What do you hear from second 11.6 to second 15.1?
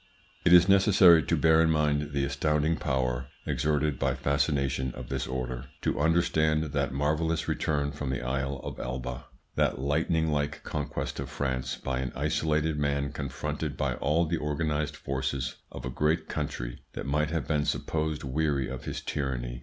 by an isolated man confronted by all the organised